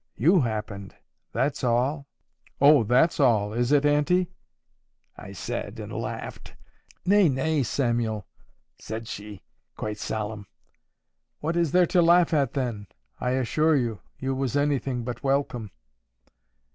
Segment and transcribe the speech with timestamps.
[0.17, 0.95] You happened.
[1.31, 4.31] That's all.'—'Oh, that's all, is it, auntie?'
[5.15, 6.55] I said, and laughed.
[7.05, 8.25] 'Nay, nay, Samuel,'
[8.79, 9.43] said she,
[9.77, 10.47] quite solemn,
[11.39, 12.87] 'what is there to laugh at, then?
[13.19, 15.69] I assure you, you was anything but welcome.